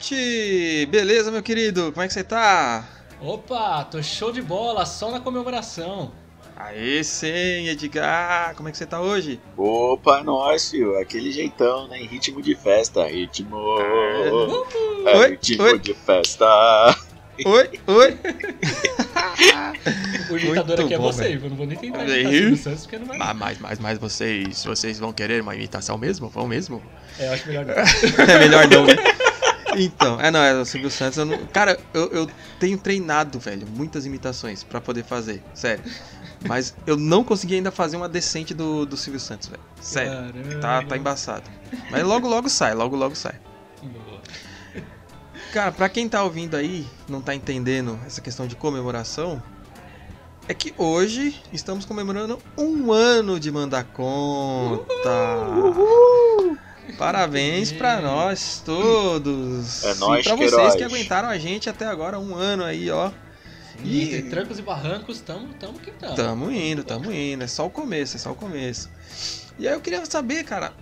[0.00, 0.86] noite!
[0.86, 1.92] Beleza, meu querido?
[1.92, 2.88] Como é que você tá?
[3.20, 6.10] Opa, tô show de bola, só na comemoração.
[6.56, 8.54] Aê, sim, Edgar!
[8.54, 9.38] Como é que você tá hoje?
[9.56, 10.98] Opa, nós, filho.
[10.98, 12.00] Aquele jeitão, né?
[12.00, 13.06] Em ritmo de festa.
[13.06, 13.56] Ritmo.
[13.78, 15.10] É.
[15.10, 15.78] É, Oi, ritmo oi.
[15.78, 16.46] de festa.
[17.44, 18.18] Oi, oi!
[20.30, 21.44] O imitador Muito aqui é bom, você, velho.
[21.44, 22.20] eu não vou nem tentar Aí.
[22.20, 23.18] imitar Silvio Santos porque não vai.
[23.20, 26.28] Ah, mas, mas, mas vocês, vocês vão querer uma imitação mesmo?
[26.28, 26.80] Vão mesmo?
[27.18, 27.74] É, eu acho melhor não.
[28.28, 28.94] É melhor não, né?
[29.76, 31.18] Então, é não, é o Silvio Santos.
[31.18, 35.84] Eu não, cara, eu, eu tenho treinado, velho, muitas imitações pra poder fazer, sério.
[36.46, 39.62] Mas eu não consegui ainda fazer uma decente do, do Silvio Santos, velho.
[39.80, 40.10] Sério.
[40.10, 40.60] Caramba.
[40.60, 41.50] Tá, tá embaçado.
[41.90, 43.34] Mas logo, logo sai, logo, logo sai.
[43.82, 44.20] Boa.
[45.52, 49.42] Cara, pra quem tá ouvindo aí, não tá entendendo essa questão de comemoração,
[50.48, 54.86] é que hoje estamos comemorando um ano de Mandar Conta.
[57.00, 59.82] Parabéns pra nós todos.
[59.84, 63.10] É nóis, e pra vocês que aguentaram a gente até agora, um ano aí, ó.
[63.82, 66.14] E E- entre trancos e barrancos, tamo, tamo que tamo.
[66.14, 67.42] Tamo indo, tamo indo.
[67.42, 68.90] É só o começo, é só o começo.
[69.58, 70.74] E aí eu queria saber, cara.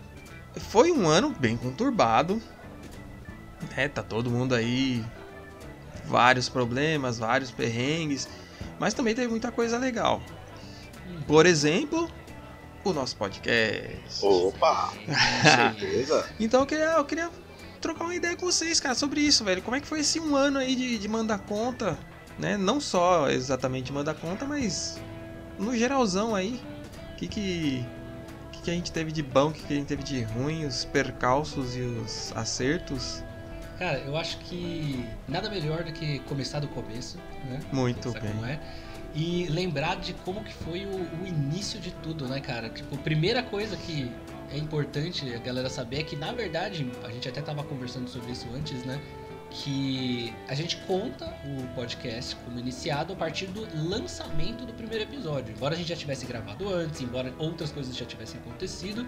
[0.57, 2.43] Foi um ano bem conturbado.
[3.77, 3.87] Né?
[3.87, 5.05] Tá todo mundo aí.
[6.05, 8.29] Vários problemas, vários perrengues.
[8.81, 10.21] Mas também teve muita coisa legal.
[11.29, 12.11] Por exemplo,
[12.91, 14.25] o nosso podcast.
[14.25, 16.29] Opa, com certeza.
[16.39, 17.31] Então eu queria, eu queria
[17.81, 19.63] trocar uma ideia com vocês, cara, sobre isso, velho.
[19.63, 21.99] Como é que foi esse um ano aí de, de mandar conta,
[22.39, 22.57] né?
[22.57, 25.01] Não só exatamente mandar conta, mas
[25.59, 26.61] no geralzão aí.
[27.13, 27.87] O que que,
[28.53, 30.65] que que a gente teve de bom, o que que a gente teve de ruim,
[30.65, 33.25] os percalços e os acertos.
[33.79, 37.61] Cara, eu acho que nada melhor do que começar do começo, né?
[37.73, 38.33] Muito bem.
[38.33, 38.61] como é?
[39.15, 42.69] E lembrar de como que foi o, o início de tudo, né, cara?
[42.69, 44.11] Tipo, a primeira coisa que
[44.51, 48.33] é importante a galera saber é que, na verdade, a gente até tava conversando sobre
[48.33, 49.01] isso antes, né?
[49.51, 55.55] Que a gente conta o podcast como iniciado a partir do lançamento do primeiro episódio.
[55.55, 59.07] Embora a gente já tivesse gravado antes, embora outras coisas já tivessem acontecido.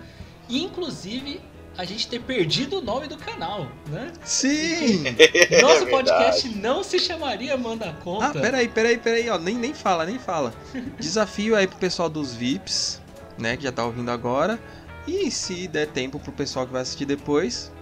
[0.49, 1.41] E, inclusive,
[1.81, 4.13] a gente ter perdido o nome do canal, né?
[4.25, 5.05] Sim!
[5.63, 8.27] Nosso É podcast não se chamaria Manda Conta.
[8.27, 9.39] Ah, peraí, peraí, peraí, ó.
[9.39, 10.53] Nem, nem fala, nem fala.
[11.01, 13.01] Desafio aí pro pessoal dos VIPs,
[13.39, 13.57] né?
[13.57, 14.59] Que já tá ouvindo agora.
[15.07, 17.73] E se der tempo pro pessoal que vai assistir depois,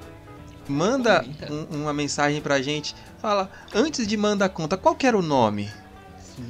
[0.68, 2.94] manda um- uma mensagem pra gente.
[3.20, 5.68] Fala, antes de mandar conta, qual que era o nome?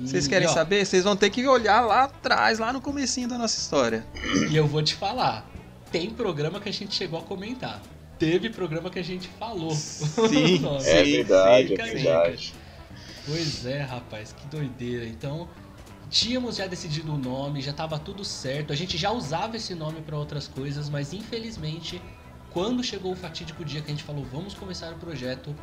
[0.02, 0.84] Vocês querem e, ó, saber?
[0.84, 4.04] Vocês vão ter que olhar lá atrás, lá no comecinho da nossa história.
[4.50, 5.48] E eu vou te falar,
[5.90, 7.82] tem programa que a gente chegou a comentar.
[8.18, 9.70] Teve programa que a gente falou.
[9.70, 10.84] Sim, Nome.
[10.84, 12.54] É verdade, fica é verdade.
[13.24, 15.06] Pois é, rapaz, que doideira.
[15.06, 15.48] Então,
[16.10, 18.72] tínhamos já decidido o nome, já tava tudo certo.
[18.72, 22.02] A gente já usava esse nome pra outras coisas, mas infelizmente,
[22.50, 25.54] quando chegou o fatídico dia que a gente falou, vamos começar o projeto,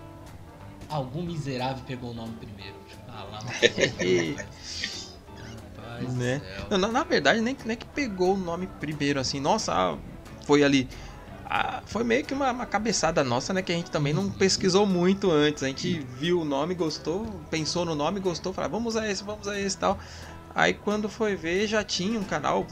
[0.88, 2.76] algum miserável pegou o nome primeiro.
[3.10, 3.40] Ah lá,
[5.76, 6.42] rapaz Né?
[6.70, 9.40] Não, na, na verdade, nem, nem que pegou o nome primeiro, assim.
[9.40, 9.98] Nossa, ah,
[10.46, 10.88] foi ali.
[11.48, 13.62] ah, foi meio que uma, uma cabeçada nossa, né?
[13.62, 15.62] Que a gente também não pesquisou muito antes.
[15.64, 19.24] A gente viu o nome, gostou, pensou no nome, gostou, falou, "Ah, vamos a esse,
[19.24, 20.00] vamos a esse e tal.
[20.56, 22.66] Aí quando foi ver, já tinha um canal,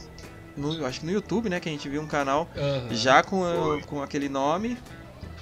[0.56, 1.60] no, acho que no YouTube, né?
[1.60, 2.88] Que a gente viu um canal Aham.
[2.94, 4.76] já com, a- com aquele nome.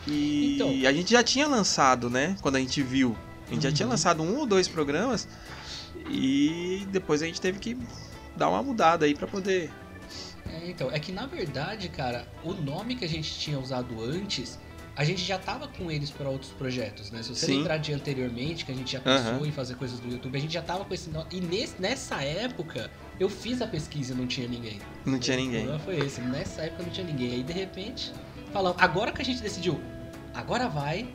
[0.06, 0.69] E Então.
[0.91, 2.37] a gente já tinha lançado, né?
[2.42, 3.16] Quando a gente viu.
[3.48, 3.92] A gente já tinha Uhum.
[3.92, 5.26] lançado um ou dois programas.
[6.10, 7.78] E depois a gente teve que
[8.37, 9.71] dar uma mudada aí pra poder.
[10.53, 14.59] É, então, é que na verdade, cara, o nome que a gente tinha usado antes,
[14.95, 17.23] a gente já tava com eles para outros projetos, né?
[17.23, 17.57] Se você Sim.
[17.59, 19.47] lembrar de anteriormente, que a gente já pensou Aham.
[19.47, 21.27] em fazer coisas do YouTube, a gente já tava com esse nome.
[21.31, 24.79] E nesse, nessa época, eu fiz a pesquisa e não tinha ninguém.
[25.07, 25.61] Não tinha ninguém.
[25.67, 26.21] problema foi esse.
[26.21, 27.33] Nessa época não tinha ninguém.
[27.33, 28.13] Aí de repente,
[28.53, 29.81] falamos, agora que a gente decidiu,
[30.34, 31.09] agora vai,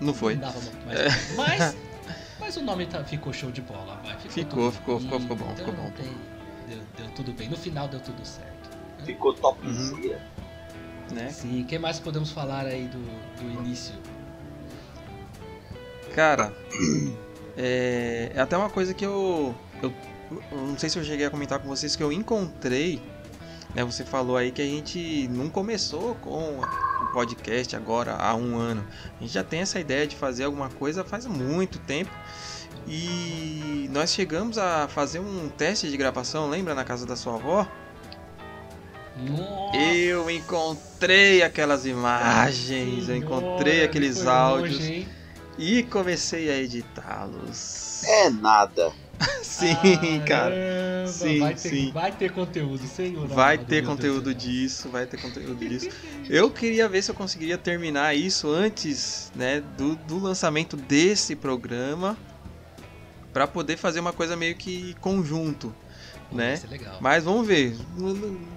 [0.00, 0.34] Não foi.
[0.34, 1.34] não dava muito mais.
[1.34, 1.76] Mas,
[2.38, 4.18] mas o nome tá- ficou show de bola, vai.
[4.18, 5.90] Ficou, Ficou, ficou, ficou, ficou bom, então ficou não bom.
[5.92, 6.33] tem-
[6.68, 7.48] deu, deu tudo bem.
[7.48, 8.70] No final deu tudo certo.
[9.04, 10.20] Ficou topzera.
[11.12, 11.30] Né?
[11.30, 13.94] Sim, o que mais podemos falar aí do, do início?
[16.14, 16.52] Cara,
[17.56, 19.92] é, é até uma coisa que eu, eu.
[20.50, 23.02] eu Não sei se eu cheguei a comentar com vocês que eu encontrei.
[23.74, 28.56] Né, você falou aí que a gente não começou com o podcast agora há um
[28.56, 28.86] ano.
[29.18, 32.10] A gente já tem essa ideia de fazer alguma coisa faz muito tempo.
[32.86, 37.68] E nós chegamos a fazer um teste de gravação, lembra na casa da sua avó?
[39.16, 39.76] Nossa!
[39.76, 45.08] Eu encontrei aquelas imagens, eu encontrei Senhora, aqueles áudios longe,
[45.56, 48.02] e comecei a editá-los.
[48.04, 48.92] É nada.
[49.42, 51.06] Sim, Caramba, cara.
[51.06, 51.92] Sim, vai ter, sim.
[51.92, 53.28] Vai ter conteúdo, senhor.
[53.28, 55.88] Vai amado, ter conteúdo disso, vai ter conteúdo disso.
[56.28, 62.16] Eu queria ver se eu conseguiria terminar isso antes, né, do, do lançamento desse programa,
[63.34, 65.74] Pra poder fazer uma coisa meio que conjunto,
[66.30, 66.50] Pô, né?
[66.50, 66.96] Vai ser legal.
[67.00, 67.76] Mas vamos ver,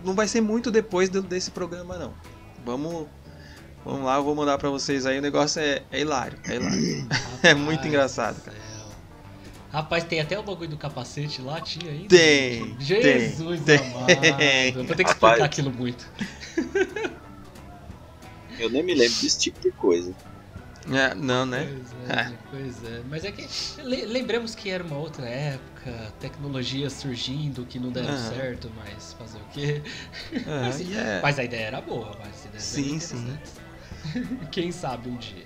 [0.04, 2.14] não, vai ser muito depois desse programa não.
[2.64, 3.08] Vamos,
[3.84, 5.18] vamos lá, eu vou mandar pra vocês aí.
[5.18, 7.08] O negócio é, é hilário, é hilário.
[7.44, 8.58] É muito Rapaz engraçado, do cara.
[9.72, 12.08] Rapaz, tem até o bagulho do capacete lá, tinha ainda?
[12.08, 14.06] Tem, Jesus tem, amado.
[14.38, 14.68] tem.
[14.70, 15.34] Eu vou ter que Rapaz.
[15.34, 16.10] explicar aquilo muito.
[18.60, 20.14] Eu nem me lembro desse tipo de coisa.
[20.92, 21.66] É, não, né?
[21.70, 23.02] Pois é, pois é.
[23.10, 23.48] Mas é que.
[23.82, 28.30] le- lembremos que era uma outra época, tecnologia surgindo que não deram Aham.
[28.30, 29.84] certo, mas fazer o quê?
[30.34, 33.38] É, Mas, e é- mas a ideia era boa, mas a ideia Sim, era sim.
[34.52, 35.46] Quem sabe um dia.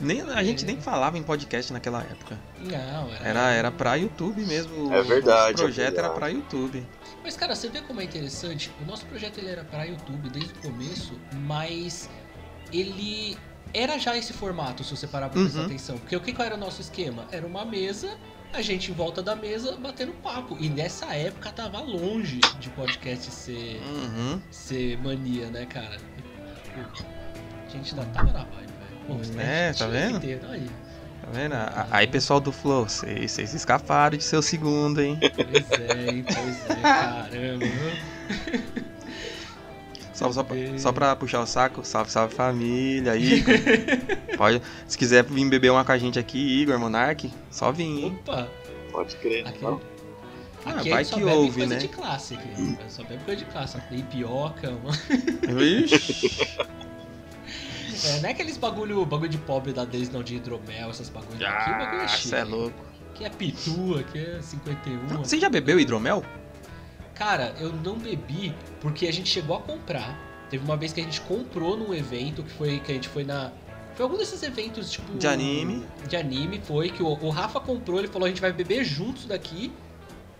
[0.00, 2.38] nem, a gente nem falava em podcast naquela época.
[2.58, 3.24] Não, era.
[3.28, 4.92] Era, era pra YouTube mesmo.
[4.92, 6.14] É o verdade, nosso projeto é era verdade.
[6.14, 6.86] pra YouTube.
[7.22, 8.70] Mas cara, você vê como é interessante?
[8.80, 12.08] O nosso projeto ele era para YouTube desde o começo, mas
[12.72, 13.36] ele
[13.74, 15.66] era já esse formato, se você parar pra prestar Uhum.
[15.66, 15.98] atenção.
[15.98, 17.26] Porque o que era o nosso esquema?
[17.32, 18.16] Era uma mesa,
[18.52, 20.56] a gente em volta da mesa batendo papo.
[20.60, 24.40] E nessa época tava longe de podcast ser, Uhum.
[24.50, 25.98] ser mania, né, cara?
[27.66, 29.40] A gente ainda tava na vibe, velho.
[29.40, 30.20] É, tá vendo?
[30.20, 30.70] ter, Aí,
[31.20, 31.54] Tá vendo?
[31.90, 35.18] Aí, pessoal do Flow, vocês escaparam de seu segundo, hein?
[35.34, 37.64] pois é, pois é, caramba.
[40.14, 43.54] Só, só, pra- só pra puxar o saco, salve, salve família, Igor.
[44.38, 48.18] Pode, se quiser vir beber uma com a gente aqui, Igor, Monark, só vir, hein?
[48.22, 48.48] Opa!
[48.92, 49.46] Pode crer.
[49.46, 49.80] Aqui, Não?
[50.64, 51.80] Ah, aqui vai a gente só que bebe ouve, coisa né?
[51.80, 52.78] de classe aqui.
[52.88, 53.78] Só bebe coisa de classe.
[53.90, 54.96] Tem pioca, mano.
[55.58, 56.48] Vixe.
[58.06, 61.42] É, não é aqueles bagulho, bagulho de pobre da Daisy, não, de hidromel, essas bagulhos.
[61.42, 62.28] aqui o bagulho é Ah, chique.
[62.28, 62.84] você é louco.
[63.12, 65.06] Aqui é pitu, aqui é 51.
[65.18, 66.24] Você já bebeu hidromel?
[67.14, 70.18] Cara, eu não bebi porque a gente chegou a comprar.
[70.50, 73.24] Teve uma vez que a gente comprou num evento que foi que a gente foi
[73.24, 73.52] na.
[73.94, 75.16] Foi algum desses eventos, tipo.
[75.16, 75.84] De anime.
[76.08, 79.26] De anime, foi que o, o Rafa comprou, ele falou: a gente vai beber juntos
[79.26, 79.72] daqui.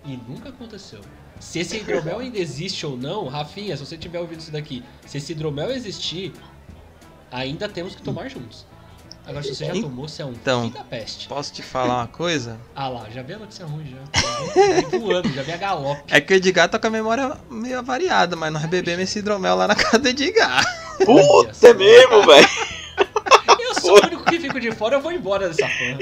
[0.05, 1.01] E nunca aconteceu.
[1.41, 5.17] Se esse hidromel ainda existe ou não, Rafinha, se você tiver ouvido isso daqui, se
[5.17, 6.33] esse hidromel existir,
[7.31, 8.67] ainda temos que tomar juntos.
[9.27, 10.69] Agora, se você já tomou, você é um Então.
[10.69, 11.29] da peste.
[11.29, 12.59] Posso te falar uma coisa?
[12.77, 14.21] Ah lá, já vi a notícia ruim já.
[14.83, 16.03] Já vi voando, já vi a galope.
[16.09, 19.55] É que o Edgar tá com a memória meio variada, mas nós bebemos esse hidromel
[19.57, 20.63] lá na casa do Edgar.
[21.05, 22.49] Puta, é mesmo, velho.
[23.59, 25.99] Eu sou o único que fico de fora, eu vou embora dessa porra.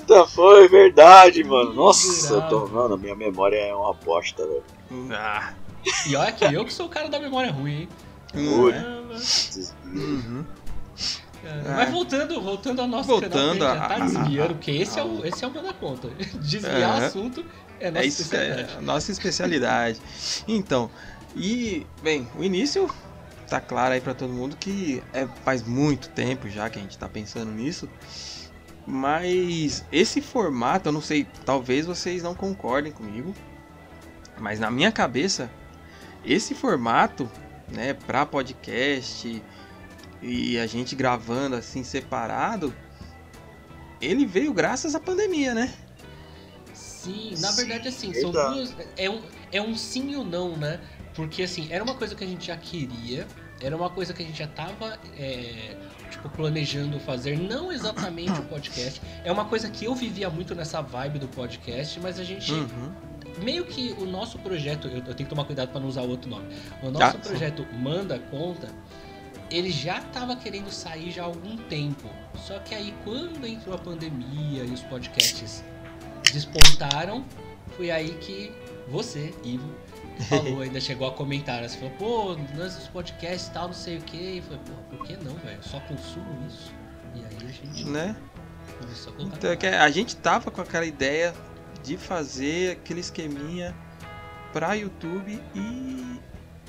[0.00, 1.72] Puta, foi verdade, mano.
[1.72, 2.66] Nossa, eu tô.
[2.68, 4.62] Mano, minha memória é uma bosta, velho.
[5.12, 5.52] Ah,
[6.06, 7.88] E olha que eu que sou o cara da memória ruim, hein?
[8.72, 9.14] Caramba.
[9.86, 10.44] Uhum.
[11.46, 11.76] Cara, Ah.
[11.76, 15.02] Mas voltando, voltando ao nosso Voltando canal, que a já tá desviando, porque esse é
[15.04, 16.08] o, esse é o da conta.
[16.40, 17.06] Desviar É.
[17.06, 17.44] assunto
[17.78, 18.74] é nossa É isso é especialidade.
[18.76, 20.00] a nossa especialidade.
[20.48, 20.90] Então,
[21.36, 22.90] e, bem, o início
[23.48, 26.98] tá claro aí pra todo mundo que é, faz muito tempo já que a gente
[26.98, 27.88] tá pensando nisso.
[28.86, 33.34] Mas esse formato, eu não sei, talvez vocês não concordem comigo,
[34.38, 35.50] mas na minha cabeça,
[36.24, 37.28] esse formato,
[37.68, 39.42] né, pra podcast
[40.22, 42.74] e a gente gravando assim separado,
[44.00, 45.72] ele veio graças à pandemia, né?
[46.72, 48.74] Sim, na Sim, verdade, assim, são duas.
[48.96, 50.80] É um, é um sim e um não, né?
[51.14, 53.26] Porque, assim, era uma coisa que a gente já queria,
[53.60, 55.76] era uma coisa que a gente já tava, é,
[56.10, 59.00] tipo, planejando fazer, não exatamente o podcast.
[59.24, 62.52] É uma coisa que eu vivia muito nessa vibe do podcast, mas a gente.
[62.52, 62.92] Uhum.
[63.42, 66.46] Meio que o nosso projeto, eu, tenho que tomar cuidado pra não usar outro nome.
[66.82, 68.68] O nosso Ah, projeto Manda Conta,
[69.50, 72.08] ele já tava querendo sair já há algum tempo.
[72.36, 75.62] Só que aí quando entrou a pandemia e os podcasts
[76.32, 77.24] despontaram,
[77.76, 78.52] foi aí que
[78.88, 79.68] você, Ivo,
[80.28, 81.60] falou, ainda chegou a comentar.
[81.62, 81.68] né?
[81.68, 84.16] Você falou, pô, lance dos podcasts e tal, não sei o que.
[84.38, 85.62] E foi, pô, por que não, velho?
[85.62, 86.72] Só consumo isso.
[87.14, 88.16] E aí a gente Né?
[88.80, 89.22] começou a.
[89.22, 89.50] Então,
[89.80, 91.34] a gente tava com aquela ideia
[91.82, 93.74] de fazer aquele esqueminha
[94.52, 96.20] pra YouTube e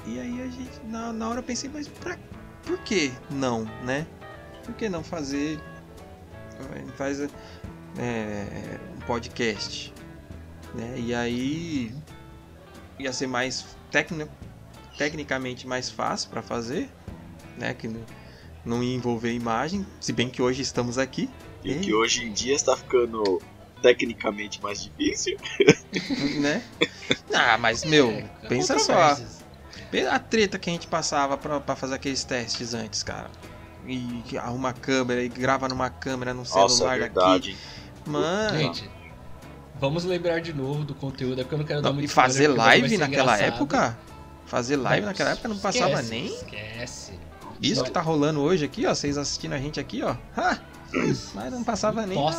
[0.06, 2.18] e aí a gente na, na hora eu pensei, mas pra,
[2.68, 4.06] por que não, né?
[4.64, 5.60] Por que não fazer
[6.88, 9.94] gente faz é, um podcast,
[10.74, 10.96] né?
[10.98, 11.94] E aí
[13.00, 14.30] ia ser mais tecno,
[14.98, 16.90] tecnicamente mais fácil pra fazer,
[17.58, 17.74] né?
[17.74, 18.02] Que não,
[18.66, 21.30] não ia envolver imagem, se bem que hoje estamos aqui.
[21.64, 23.42] E que hoje em dia está ficando
[23.82, 25.38] tecnicamente mais difícil.
[26.40, 26.64] né?
[27.34, 29.18] Ah, mas meu, É, pensa só.
[30.12, 33.30] A treta que a gente passava pra, pra fazer aqueles testes antes, cara.
[33.86, 37.56] E arruma a câmera e grava numa câmera no Nossa, celular é daqui.
[38.06, 38.90] Mano, Gente,
[39.80, 42.12] Vamos lembrar de novo do conteúdo, é porque eu não quero dar Não, muito e
[42.12, 43.56] fazer spoiler, live naquela engraçado.
[43.56, 43.98] época?
[44.46, 46.26] Fazer live Não, naquela época não esquece, passava nem.
[46.26, 47.20] Esquece.
[47.62, 48.94] Isso que tá rolando hoje aqui, ó.
[48.94, 50.16] Vocês assistindo a gente aqui, ó.
[50.36, 50.60] Ha!
[51.34, 52.18] Mas não passava nem.
[52.18, 52.38] nada,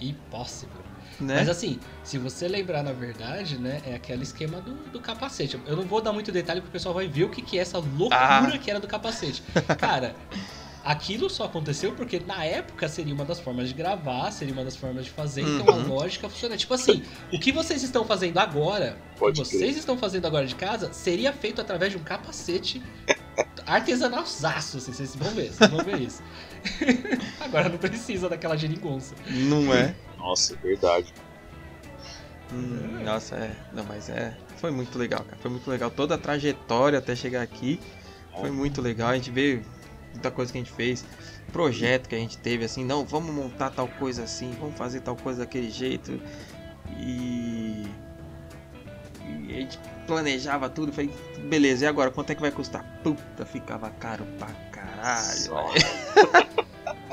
[0.00, 0.85] Impossible.
[1.20, 1.36] Né?
[1.36, 5.58] Mas assim, se você lembrar na verdade, né, é aquele esquema do, do capacete.
[5.66, 7.62] Eu não vou dar muito detalhe porque o pessoal vai ver o que, que é
[7.62, 8.14] essa loucura
[8.54, 8.58] Ah.
[8.58, 9.42] que era do capacete.
[9.78, 10.14] Cara,
[10.84, 14.76] aquilo só aconteceu porque na época seria uma das formas de gravar, seria uma das
[14.76, 15.88] formas de fazer, então a Uhum.
[15.88, 16.56] lógica funciona.
[16.56, 20.54] Tipo assim, o que vocês estão fazendo agora, o que vocês estão fazendo agora de
[20.54, 22.82] casa, seria feito através de um capacete
[23.66, 26.22] artesanalzaço, assim, vocês vão ver, vocês vão ver isso.
[27.40, 29.14] agora não precisa daquela geringonça.
[29.28, 29.94] Não é?
[30.18, 31.12] Nossa, é verdade.
[32.52, 33.56] Hum, nossa, é.
[33.72, 34.36] Não, mas é.
[34.58, 35.36] Foi muito legal, cara.
[35.40, 35.90] Foi muito legal.
[35.90, 37.80] Toda a trajetória até chegar aqui
[38.40, 39.08] foi muito legal.
[39.08, 39.62] A gente vê
[40.12, 41.04] muita coisa que a gente fez.
[41.52, 45.16] Projeto que a gente teve, assim, não, vamos montar tal coisa assim, vamos fazer tal
[45.16, 46.20] coisa daquele jeito.
[46.98, 47.86] E.
[49.24, 50.92] E a gente planejava tudo.
[50.92, 51.10] Falei,
[51.44, 52.10] beleza, e agora?
[52.10, 52.84] Quanto é que vai custar?
[53.02, 56.56] Puta, ficava caro pra caralho.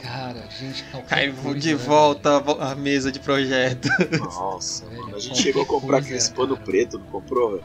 [0.03, 3.88] Cara, gente, qualquer Cai coisa, de né, volta à mesa de projeto.
[4.19, 4.86] Nossa.
[4.86, 5.15] velho?
[5.15, 6.65] A gente chegou a comprar coisa, aqueles pano cara.
[6.65, 7.63] preto, não comprou, velho?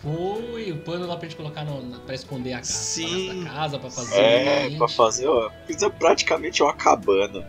[0.00, 3.44] Foi, o pano lá pra gente colocar no, na- pra esconder a casa, Sim.
[3.44, 4.78] da casa, pra fazer É, ambiente.
[4.78, 5.50] pra fazer, ó.
[5.66, 7.46] Fiz praticamente uma cabana.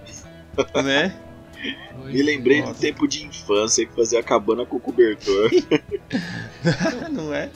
[0.83, 1.15] né?
[1.99, 2.73] Foi, Me lembrei Nossa.
[2.73, 5.49] do tempo de infância que fazia a cabana com cobertor.
[7.11, 7.49] Não é?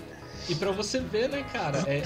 [0.48, 1.98] E pra você ver, né, cara, é,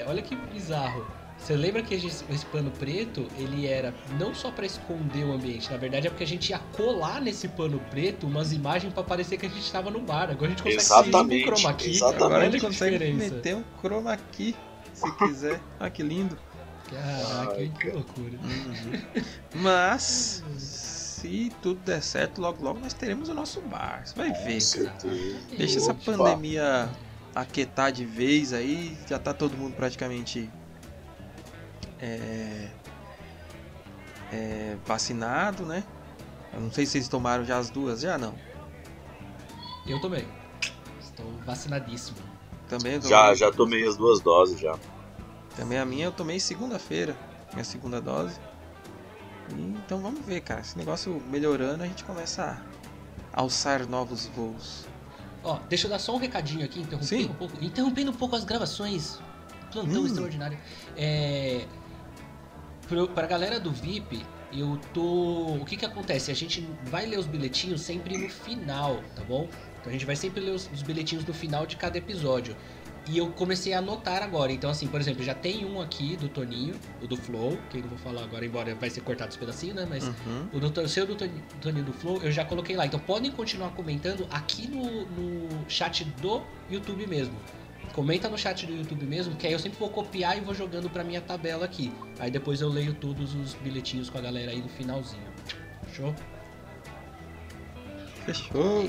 [0.00, 1.06] é- olha que bizarro.
[1.38, 5.70] Você lembra que esse, esse pano preto, ele era não só pra esconder o ambiente,
[5.70, 9.38] na verdade é porque a gente ia colar nesse pano preto umas imagens pra parecer
[9.38, 10.30] que a gente tava no bar.
[10.30, 11.90] Agora a gente consegue Exatamente, com chroma key.
[11.90, 12.22] exatamente.
[12.24, 13.34] Agora a gente que consegue diferença.
[13.36, 14.54] meter um chroma key
[14.92, 15.60] se quiser.
[15.80, 16.36] Ah, que lindo.
[16.90, 17.94] Caraca, Ai, que cara.
[17.94, 18.38] loucura.
[19.54, 24.02] Mas, se tudo der certo, logo logo nós teremos o nosso bar.
[24.06, 24.96] Você vai ver, cara.
[25.56, 26.88] Deixa essa pandemia
[27.34, 28.96] aquietar de vez aí.
[29.08, 30.50] Já tá todo mundo praticamente
[32.00, 32.68] é,
[34.32, 35.84] é, vacinado, né?
[36.52, 38.34] Eu não sei se vocês tomaram já as duas, já não.
[39.86, 40.26] Eu também.
[41.00, 42.18] Estou vacinadíssimo.
[42.68, 44.78] Também eu Já, já tomei as duas doses já.
[45.56, 47.16] Também a minha eu tomei segunda-feira,
[47.52, 48.38] minha segunda dose.
[49.56, 50.60] E, então vamos ver, cara.
[50.60, 52.60] Esse negócio melhorando, a gente começa
[53.32, 54.86] a alçar novos voos.
[55.42, 57.30] Ó, deixa eu dar só um recadinho aqui, interrompendo Sim.
[57.30, 57.64] um pouco.
[57.64, 59.18] Interrompendo um pouco as gravações.
[59.72, 60.06] Plantão Hum.
[60.06, 60.58] extraordinário.
[60.96, 61.66] É.
[62.88, 65.56] Pro, pra galera do VIP, eu tô.
[65.60, 66.30] O que que acontece?
[66.30, 69.48] A gente vai ler os bilhetinhos sempre no final, tá bom?
[69.80, 72.56] Então a gente vai sempre ler os, os bilhetinhos no final de cada episódio.
[73.06, 74.52] E eu comecei a anotar agora.
[74.52, 77.82] Então, assim, por exemplo, já tem um aqui do Toninho, o do Flow, que eu
[77.82, 79.86] não vou falar agora, embora vai ser cortado os pedacinhos, né?
[79.88, 80.48] Mas Uhum.
[80.52, 82.84] o do, seu do Toni- Toninho do Flow eu já coloquei lá.
[82.86, 87.34] Então podem continuar comentando aqui no, no chat do YouTube mesmo.
[87.98, 90.88] Comenta no chat do YouTube mesmo, que aí eu sempre vou copiar e vou jogando
[90.88, 91.92] pra minha tabela aqui.
[92.20, 95.26] Aí depois eu leio todos os bilhetinhos com a galera aí no finalzinho.
[95.92, 96.14] Show?
[98.24, 98.88] Fechou.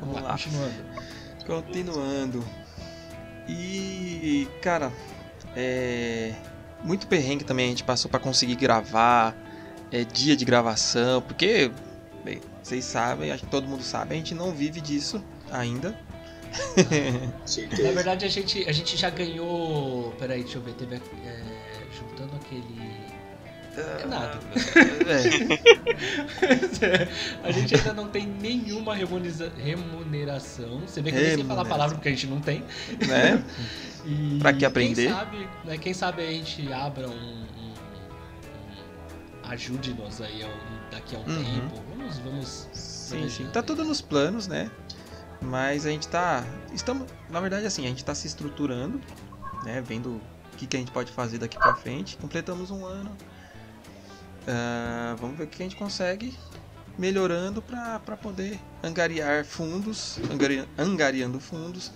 [0.00, 0.32] Vamos lá, lá.
[0.32, 0.74] continuando.
[1.46, 2.44] Continuando.
[3.48, 4.92] E, cara,
[5.54, 6.34] é.
[6.82, 9.36] Muito perrengue também a gente passou pra conseguir gravar.
[9.92, 11.70] É dia de gravação, porque,
[12.24, 15.96] bem, vocês sabem, acho que todo mundo sabe, a gente não vive disso ainda.
[17.84, 20.12] Na verdade a gente, a gente já ganhou.
[20.18, 20.94] Peraí, deixa eu ver, teve.
[20.96, 21.00] é,
[21.96, 22.90] juntando aquele.
[23.76, 24.38] É nada.
[26.82, 27.08] É,
[27.48, 30.80] a gente ainda não tem nenhuma remuneração.
[30.80, 32.64] Você vê que eu nem sei falar a palavra porque a gente não tem.
[33.06, 33.42] né?
[34.02, 34.94] E Pra que aprender?
[35.08, 37.12] Quem sabe, né, quem sabe a gente abra um.
[37.12, 37.44] um-
[39.44, 40.42] um- Ajude-nos aí
[40.90, 41.44] daqui a um Uhum.
[41.44, 41.82] tempo.
[41.90, 42.68] Vamos, vamos.
[42.72, 43.46] Sim, sim.
[43.52, 44.70] Tá tudo nos planos, né?
[45.42, 46.44] Mas a gente tá.
[46.72, 47.08] Estamos.
[47.28, 49.00] Na verdade, assim, a gente tá se estruturando,
[49.64, 49.80] né?
[49.80, 50.20] Vendo
[50.52, 52.16] o que, que a gente pode fazer daqui pra frente.
[52.16, 53.16] Completamos um ano.
[54.46, 56.36] Ah, vamos ver o que a gente consegue
[56.98, 60.18] melhorando pra poder angariar fundos.
[60.30, 61.92] Angari, angariando fundos.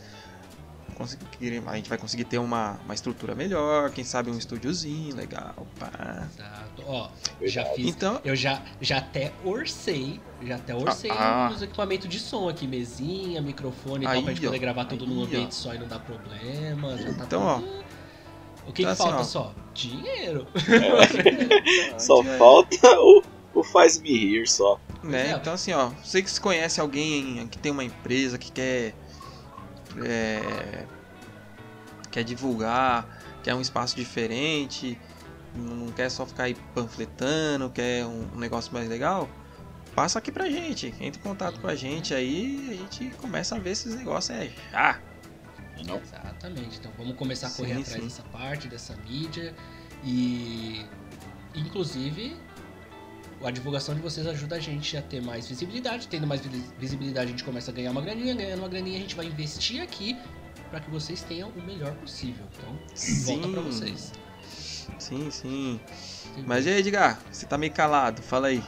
[0.94, 5.66] Conseguir, a gente vai conseguir ter uma, uma estrutura melhor, quem sabe um estúdiozinho legal,
[5.78, 6.26] pá.
[6.34, 6.82] Exato.
[6.86, 7.08] Ó,
[7.42, 7.86] já fiz.
[7.88, 11.52] Então, Eu já, já até orcei, já até orcei Ah, ah.
[11.54, 14.48] os equipamentos de som aqui, mesinha, microfone e tal, pra gente ó.
[14.48, 15.52] poder gravar tudo num ambiente ó.
[15.52, 16.96] só e não dar problema.
[16.96, 17.58] Já tá Então, ó.
[17.58, 17.84] tudo-
[18.66, 19.24] O que, Então, que assim, falta ó.
[19.24, 19.54] só?
[19.74, 20.46] Dinheiro.
[21.98, 23.22] Só a gente vai- falta o,
[23.54, 24.80] o faz-me rir só.
[25.02, 25.32] Né?
[25.32, 25.34] é.
[25.36, 28.94] Então assim, ó, você que se conhece alguém que tem uma empresa que quer
[30.02, 30.86] é,
[32.10, 33.06] quer divulgar,
[33.42, 34.98] quer um espaço diferente,
[35.54, 39.28] não quer só ficar aí panfletando, quer um, um negócio mais legal,
[39.94, 40.94] passa aqui pra gente.
[41.00, 44.50] Entre em contato com a gente aí a gente começa a ver esses negócios é
[44.70, 45.00] já.
[45.86, 45.96] Não?
[45.96, 46.78] Exatamente.
[46.78, 48.08] Então vamos começar a correr Sim, atrás sim.
[48.08, 49.54] dessa parte, dessa mídia.
[50.02, 50.84] E
[51.54, 52.36] inclusive
[53.44, 56.08] a divulgação de vocês ajuda a gente a ter mais visibilidade.
[56.08, 58.34] Tendo mais vi- visibilidade, a gente começa a ganhar uma graninha.
[58.34, 60.16] Ganhando uma graninha, a gente vai investir aqui
[60.70, 62.44] para que vocês tenham o melhor possível.
[62.56, 62.78] Então,
[63.24, 63.66] volta para Sim.
[63.70, 64.12] vocês.
[64.98, 65.80] Sim, sim.
[66.46, 67.20] Mas e aí, Edgar?
[67.30, 68.62] Você tá meio calado, fala aí.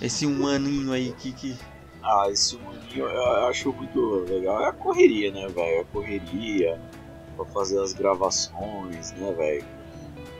[0.00, 1.32] Esse um aninho aí que.
[1.32, 1.56] que...
[2.02, 4.62] Ah, esse maninho eu acho muito legal.
[4.62, 5.76] É a correria, né, velho?
[5.76, 6.80] É a correria
[7.36, 9.64] pra fazer as gravações, né, velho?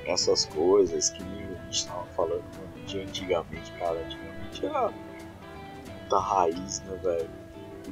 [0.07, 3.99] Essas coisas que a gente tava falando mano, de antigamente, cara.
[4.01, 4.93] Antigamente era
[6.09, 7.31] da raiz, né, velho?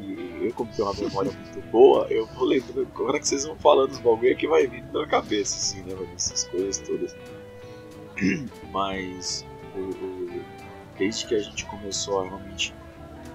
[0.01, 2.89] E eu, como tenho uma memória muito boa, eu vou lembrando.
[2.95, 5.95] Agora que vocês vão falando os bagulho é que vai vindo na cabeça, assim, né,
[5.95, 6.09] velho?
[6.15, 7.17] Essas coisas todas.
[8.73, 10.45] Mas o, o-
[10.99, 12.75] desde que a gente começou a realmente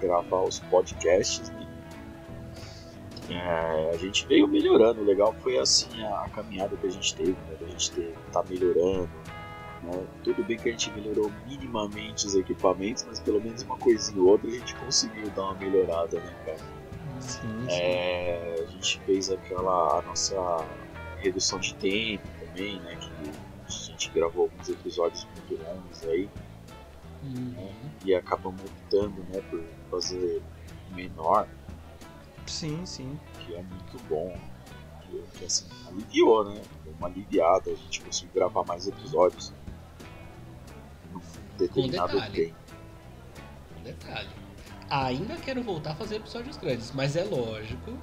[0.00, 1.66] gravar os podcasts, né?
[3.30, 5.00] É, a gente veio melhorando.
[5.00, 7.56] O legal foi assim a, a caminhada que a gente teve, né?
[7.60, 9.08] Da gente ter, tá melhorando.
[9.84, 10.06] Né?
[10.22, 14.28] Tudo bem que a gente melhorou minimamente os equipamentos, mas pelo menos uma coisinha ou
[14.28, 16.58] outra a gente conseguiu dar uma melhorada, né, cara?
[17.20, 17.68] Sim, sim.
[17.70, 20.36] É, a gente fez aquela a nossa
[21.18, 22.96] redução de tempo também, né?
[22.96, 23.30] Que
[23.66, 26.28] a gente gravou alguns episódios muito longos aí
[27.22, 27.72] Uhum.
[28.04, 30.42] e acabamos optando, né, por fazer
[30.90, 31.48] menor,
[32.46, 33.18] Sim, sim.
[33.40, 34.36] que é muito bom.
[35.00, 36.60] Que, que, assim, aliviou, né?
[36.84, 39.54] Deu uma aliviada, a gente conseguiu gravar mais episódios
[41.56, 42.46] determinado detalhe.
[42.46, 42.56] tempo.
[43.78, 44.28] Um detalhe.
[44.90, 47.98] Ainda quero voltar a fazer episódios grandes, mas é lógico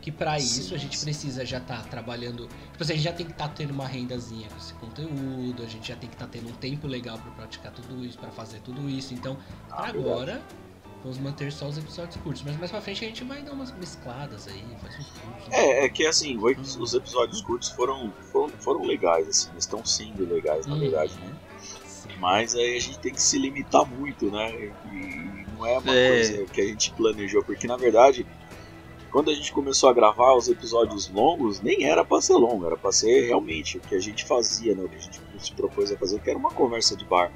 [0.00, 2.46] que pra Sim, isso a gente precisa já estar trabalhando.
[2.70, 5.66] Tipo assim, a gente já tem que estar tendo uma rendazinha com esse conteúdo, a
[5.66, 8.60] gente já tem que estar tendo um tempo legal pra praticar tudo isso, pra fazer
[8.60, 9.12] tudo isso.
[9.12, 9.36] Então,
[9.70, 9.98] Ah, verdade.
[9.98, 10.42] agora,
[11.02, 12.42] vamos manter só os episódios curtos.
[12.44, 15.52] Mas mais pra frente a gente vai dar umas mescladas aí, faz uns curtos.
[15.52, 16.46] É, é que assim, o-
[16.80, 20.80] os episódios curtos foram, foram, foram legais, assim, eles estão sendo legais, na Uhum.
[20.80, 21.34] verdade, né?
[22.18, 24.52] Mas aí a gente tem que se limitar muito, né?
[24.92, 26.08] E não é uma É.
[26.08, 28.26] coisa que a gente planejou, porque na verdade,
[29.10, 32.76] quando a gente começou a gravar os episódios longos, nem era pra ser longo, era
[32.76, 34.82] pra ser realmente o que a gente fazia, né?
[34.82, 37.30] O que a gente se propôs a fazer, que era uma conversa de bar.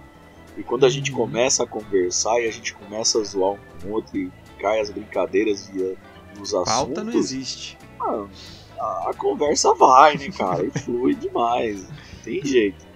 [0.57, 1.17] E quando a gente Uhum.
[1.19, 4.81] começa a conversar e a gente começa a zoar um com o outro e cai
[4.81, 7.79] as brincadeiras e a- os assuntos, Pauta não existe.
[7.99, 8.29] mano,
[8.79, 10.67] a, a conversa vai, né, cara?
[10.67, 12.92] E flui demais, não tem jeito.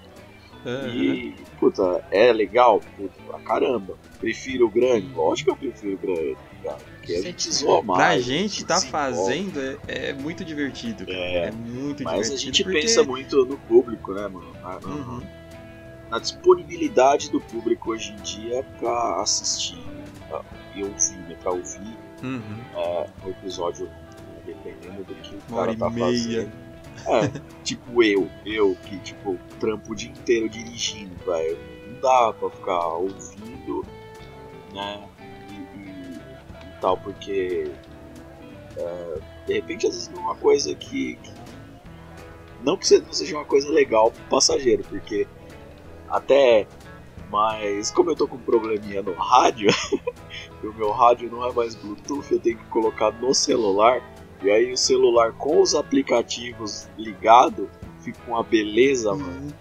[0.67, 0.89] Aham.
[0.95, 2.81] E, puta, é legal?
[2.97, 3.97] Puta, pra caramba.
[4.19, 5.07] Prefiro o grande?
[5.15, 6.77] Lógico que eu prefiro o grande, cara.
[6.97, 7.99] Porque a gente zoa mais.
[7.99, 11.17] Pra a gente tá fazendo é, é muito divertido, cara.
[11.19, 12.35] É, É, muito Mas divertido.
[12.35, 12.81] a gente porque...
[12.81, 14.53] pensa muito no público, né, mano?
[14.63, 15.21] Na, na- Uhum.
[16.11, 19.79] na disponibilidade do público hoje em dia pra assistir
[20.29, 20.43] pra-
[20.75, 21.37] e ouvir, né?
[21.43, 22.59] Pra ouvir Uhum.
[22.75, 23.89] é, um episódio,
[24.45, 26.43] dependendo do que o Uma hora cara tá e meia.
[26.43, 26.66] fazendo.
[27.07, 27.29] É,
[27.63, 31.59] tipo eu, eu que tipo trampo o dia inteiro dirigindo, velho.
[31.89, 33.85] Não dá pra ficar ouvindo,
[34.73, 35.09] né?
[35.51, 37.71] E, e- e tal, porque
[38.77, 41.17] é, de repente às vezes não é uma coisa que.
[41.17, 41.37] que-
[42.63, 45.27] não que seja uma coisa legal pro passageiro, porque
[46.09, 46.67] até
[47.31, 49.69] mas como eu tô com um probleminha no rádio,
[50.63, 54.01] o meu rádio não é mais Bluetooth, eu tenho que colocar no celular.
[54.43, 57.71] E aí o celular com os aplicativos ligado
[58.01, 59.43] fica uma beleza, mano.
[59.43, 59.53] Uhum.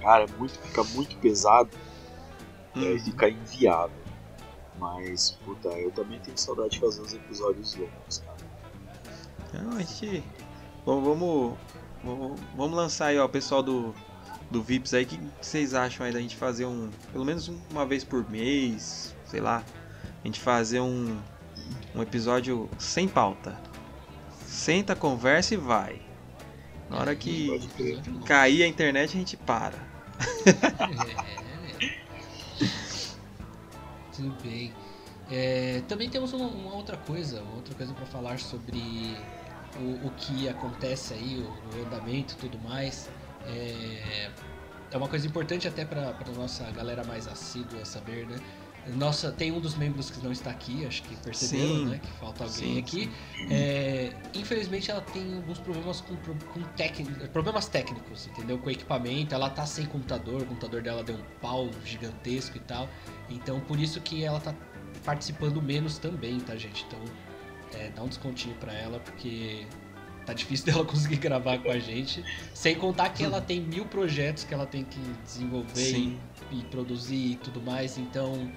[0.00, 1.70] Cara, é muito, fica muito pesado
[2.74, 3.04] e aí Uhum.
[3.04, 4.02] fica inviável.
[4.78, 8.36] Mas, puta, eu também tenho saudade de fazer os episódios longos, cara.
[9.48, 10.24] Então, a gente.
[10.84, 11.58] Vamos, vamos,
[12.02, 13.94] vamos, vamos lançar aí, ó, o pessoal do,
[14.50, 15.04] do VIPs aí.
[15.04, 16.90] O que vocês acham aí da gente fazer um.
[17.12, 19.62] Pelo menos uma vez por mês, sei lá.
[20.22, 21.16] A gente fazer um,
[21.94, 23.56] um episódio sem pauta.
[24.52, 25.98] Senta, conversa e vai.
[26.90, 27.48] Na hora que
[28.26, 29.78] cair a internet, a gente para.
[30.46, 31.82] É.
[34.14, 34.70] Tudo bem.
[35.30, 39.16] É, também temos uma, uma outra coisa, outra coisa para falar sobre
[39.80, 43.08] o, o que acontece aí, o, o andamento e tudo mais.
[43.46, 44.30] É,
[44.90, 48.36] é uma coisa importante até para nossa galera mais assídua saber, né?
[48.86, 51.84] Nossa, tem um dos membros que não está aqui, acho que perceberam, Sim.
[51.86, 52.00] né?
[52.02, 53.12] Que falta alguém Sim, aqui.
[53.48, 58.58] É, infelizmente ela tem alguns problemas com, com técnico, problemas técnicos, entendeu?
[58.58, 62.88] Com equipamento, ela tá sem computador, o computador dela deu um pau gigantesco e tal.
[63.30, 64.52] Então por isso que ela tá
[65.04, 66.84] participando menos também, tá, gente?
[66.88, 67.00] Então
[67.74, 69.64] é, dá um descontinho pra ela, porque
[70.26, 72.24] tá difícil dela conseguir gravar com a gente.
[72.54, 76.18] Sem contar que ela tem mil projetos que ela tem que desenvolver e
[76.50, 78.50] e produzir e tudo mais, então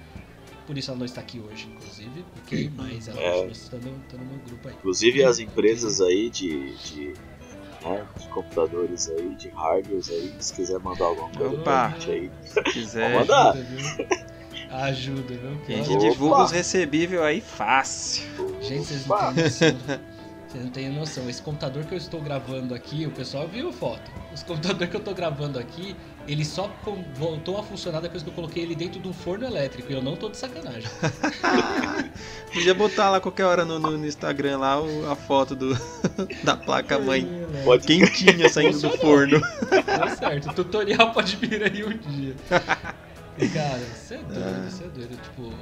[0.66, 3.30] por isso ela não está aqui hoje, inclusive, porque, mas ela É.
[3.30, 4.74] continua estando, tá no meu grupo aí.
[4.74, 7.14] Inclusive as empresas aí de, de,
[7.82, 11.62] né, de computadores aí, de hardwares aí, se quiser mandar alguma coisa Opa.
[11.62, 12.30] pra gente aí.
[12.42, 13.52] Se quiser, mandar.
[13.52, 14.06] Ajuda, viu?
[14.70, 15.50] Ajuda, viu?
[15.68, 16.10] a gente Opa.
[16.10, 18.24] divulga os recebíveis aí fácil.
[18.60, 20.00] Gente, vocês não têm noção.
[20.48, 21.28] Vocês não têm noção.
[21.28, 24.10] Esse computador que eu estou gravando aqui, o pessoal viu a foto.
[24.32, 25.96] Esse computador que eu estou gravando aqui,
[26.28, 26.70] ele só
[27.14, 29.90] voltou a funcionar depois que eu coloquei ele dentro do forno elétrico.
[29.90, 30.88] E eu não tô de sacanagem.
[32.54, 35.76] Podia botar lá qualquer hora no, no- Instagram lá o- a foto do,
[36.44, 37.26] da placa mãe
[37.64, 39.40] Pode quentinha saindo do forno.
[39.84, 40.50] Tá certo.
[40.50, 42.34] O tutorial pode vir aí um dia.
[43.52, 45.22] Cara, você é doido, você é doido.
[45.22, 45.52] Tipo,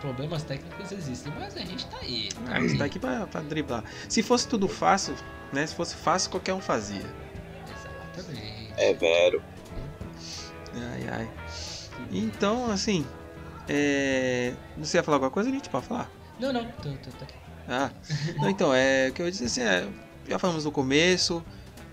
[0.00, 2.28] problemas técnicos existem, mas a gente tá aí.
[2.48, 3.84] Ah, isso tá aqui pra, pra driblar.
[4.08, 5.14] Se fosse tudo fácil,
[5.52, 5.64] né?
[5.66, 7.04] Se fosse fácil, qualquer um fazia.
[8.16, 8.72] Exatamente.
[8.76, 9.42] É, Vero.
[10.74, 11.30] Ai, ai.
[12.10, 13.06] Então, assim.
[13.68, 14.54] É...
[14.78, 15.68] Você ia falar alguma coisa, gente?
[15.68, 16.10] Pode falar.
[16.40, 17.34] Não, não, tô, tô, tô aqui.
[17.68, 17.90] Ah,
[18.40, 19.86] não, então, é o que eu disse assim, é,
[20.28, 21.44] já falamos do começo,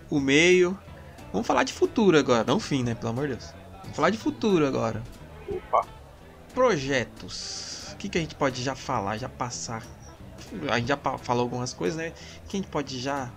[0.09, 0.77] o meio.
[1.31, 2.95] Vamos falar de futuro agora, não fim, né?
[2.95, 3.53] Pelo amor de Deus.
[3.83, 5.03] Vamos falar de futuro agora.
[5.51, 5.87] Opa.
[6.53, 7.91] Projetos.
[7.93, 9.83] O que, que a gente pode já falar, já passar?
[10.69, 12.13] A gente já falou algumas coisas, né?
[12.45, 13.31] O que a gente pode já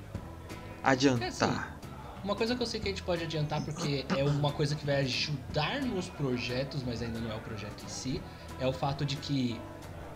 [0.83, 1.79] adiantar?
[2.25, 4.87] Uma coisa que eu sei que a gente pode adiantar, porque é uma coisa que
[4.87, 8.23] vai ajudar nos projetos, mas ainda não é o projeto em si,
[8.61, 9.61] é o fato de que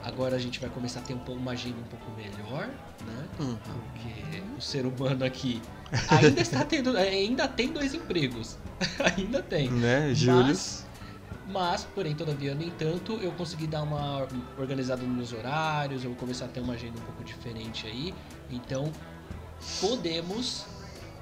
[0.04, 3.28] agora a gente vai começar a ter um pouco, uma agenda um pouco melhor, né?
[3.40, 5.60] Hum, Porque o ser humano aqui
[6.08, 8.56] ainda está tendo, ainda tem dois empregos,
[9.16, 9.68] ainda tem.
[9.68, 10.46] né, Júlio?
[10.46, 10.85] Mas,
[11.46, 14.26] mas, porém, todavia, no entanto, eu consegui dar uma
[14.58, 18.14] organizada nos meus horários, eu vou começar a ter uma agenda um pouco diferente aí.
[18.50, 18.92] Então,
[19.80, 20.66] podemos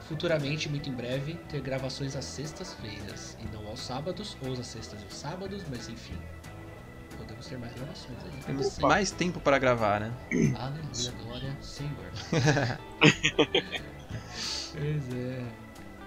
[0.09, 5.01] futuramente, muito em breve, ter gravações às sextas-feiras e não aos sábados, ou às sextas
[5.01, 6.19] e aos sábados, mas enfim.
[7.17, 8.43] Podemos ter mais gravações aí.
[8.45, 8.89] Temos Opa.
[8.89, 10.13] mais tempo para gravar, né?
[10.59, 12.13] Aleluia, glória Senhor.
[14.73, 15.45] pois é.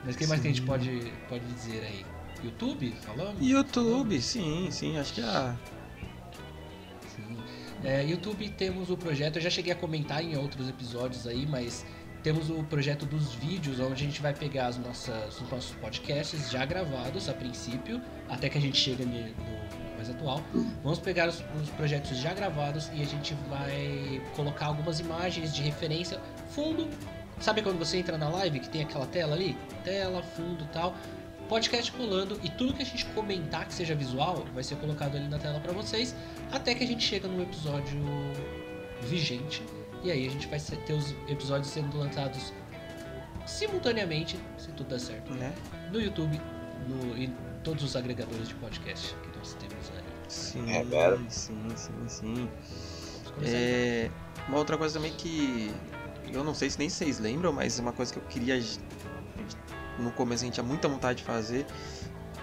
[0.06, 2.06] Mas o que mais que a gente pode, pode dizer aí?
[2.44, 2.92] YouTube?
[3.02, 3.42] Falamos?
[3.42, 5.56] YouTube, sim, sim, acho que a.
[7.16, 7.38] Sim.
[7.84, 11.86] É, YouTube temos o projeto, eu já cheguei a comentar em outros episódios aí, mas
[12.24, 16.50] temos o projeto dos vídeos, onde a gente vai pegar as nossas, os nossos podcasts
[16.50, 19.58] já gravados a princípio, até que a gente chega no
[19.98, 20.42] mais atual.
[20.84, 25.62] Vamos pegar os, os projetos já gravados e a gente vai colocar algumas imagens de
[25.62, 26.20] referência,
[26.50, 26.88] fundo.
[27.40, 29.58] Sabe quando você entra na live que tem aquela tela ali?
[29.84, 30.96] Tela, fundo e tal.
[31.50, 35.28] Podcast rolando e tudo que a gente comentar que seja visual vai ser colocado ali
[35.28, 36.14] na tela para vocês
[36.52, 37.98] até que a gente chega no episódio
[39.04, 39.64] vigente.
[40.04, 42.54] E aí a gente vai ter os episódios sendo lançados
[43.46, 45.54] simultaneamente, se tudo der certo, né?
[45.92, 46.40] no YouTube
[46.88, 47.30] no, e
[47.64, 50.04] todos os agregadores de podcast que nós temos aí.
[50.28, 51.18] Sim, É, cara.
[51.30, 52.50] sim, sim, sim.
[53.22, 53.34] Então.
[53.44, 54.10] É,
[54.48, 55.74] uma outra coisa também que
[56.32, 58.62] eu não sei se nem vocês lembram, mas uma coisa que eu queria
[60.00, 61.66] no começo a gente tinha muita vontade de fazer,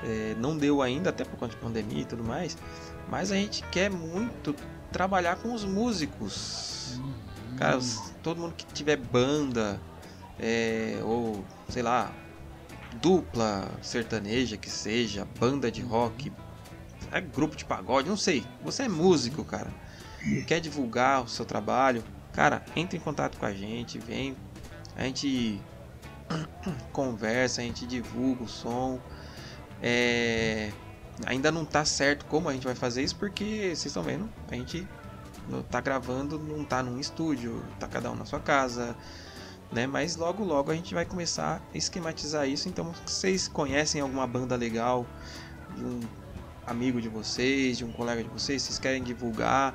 [0.02, 2.56] é, não deu ainda, até por conta de pandemia e tudo mais,
[3.08, 4.54] mas a gente quer muito
[4.92, 6.98] trabalhar com os músicos.
[6.98, 7.12] Hum,
[7.56, 7.78] Cara,
[8.22, 9.80] todo mundo que tiver banda,
[10.38, 12.12] é, ou sei lá,
[13.00, 16.32] dupla sertaneja que seja, banda de rock,
[17.12, 18.44] é grupo de pagode, não sei.
[18.62, 19.70] Você é músico, cara.
[20.46, 22.02] Quer divulgar o seu trabalho?
[22.32, 24.34] Cara, entre em contato com a gente, vem.
[24.96, 25.60] A gente
[26.92, 29.00] conversa, a gente divulga o som.
[29.82, 30.72] É,
[31.26, 34.54] ainda não tá certo como a gente vai fazer isso, porque vocês estão vendo, a
[34.54, 34.86] gente
[35.70, 38.96] tá gravando, não tá num estúdio, tá cada um na sua casa,
[39.70, 39.86] né?
[39.86, 42.68] Mas logo logo a gente vai começar a esquematizar isso.
[42.68, 45.06] Então, vocês conhecem alguma banda legal,
[45.76, 46.00] de um
[46.66, 49.74] amigo de vocês, de um colega de vocês, vocês querem divulgar,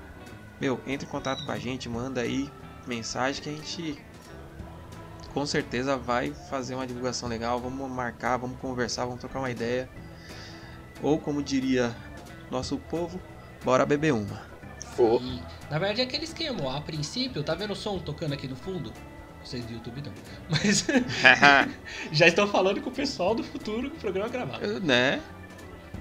[0.60, 2.50] meu, entre em contato com a gente, manda aí
[2.88, 4.04] mensagem que a gente
[5.34, 7.60] com certeza vai fazer uma divulgação legal.
[7.60, 9.90] Vamos marcar, vamos conversar, vamos trocar uma ideia.
[11.02, 11.96] Ou como diria
[12.52, 13.20] nosso povo,
[13.64, 14.42] bora beber uma.
[14.96, 18.34] Pô, E, na verdade é aquele esquema, ó, a princípio, tá vendo o som tocando
[18.34, 18.92] aqui no fundo?
[19.44, 20.12] Vocês do YouTube não.
[20.50, 20.86] Mas
[22.12, 24.80] já estão falando com o pessoal do futuro com o programa gravado.
[24.82, 25.22] né?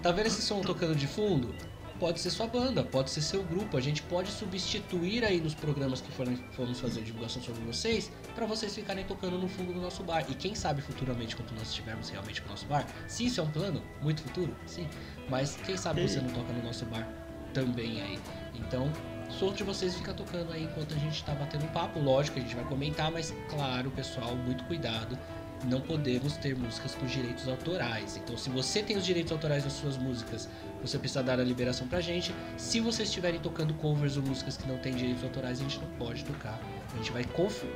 [0.02, 1.54] Tá vendo esse som tocando de fundo?
[1.98, 3.76] Pode ser sua banda, pode ser seu grupo.
[3.76, 8.46] A gente pode substituir aí nos programas que forem, formos fazer divulgação sobre vocês, para
[8.46, 10.24] vocês ficarem tocando no fundo do nosso bar.
[10.28, 13.42] E quem sabe futuramente, quando nós estivermos realmente com o nosso bar, se isso é
[13.42, 14.86] um plano, muito futuro, sim.
[15.28, 17.08] Mas quem sabe você não toca no nosso bar
[17.52, 18.18] também aí.
[18.54, 18.92] Então,
[19.28, 21.98] som de vocês fica tocando aí enquanto a gente tá batendo papo.
[21.98, 25.18] Lógico, a gente vai comentar, mas claro, pessoal, muito cuidado.
[25.64, 28.16] Não podemos ter músicas com direitos autorais.
[28.16, 30.48] Então, se você tem os direitos autorais das suas músicas,
[30.80, 32.34] você precisa dar a liberação pra gente.
[32.56, 35.88] Se vocês estiverem tocando covers ou músicas que não têm direitos autorais, a gente não
[35.96, 36.58] pode tocar.
[36.92, 37.24] A gente vai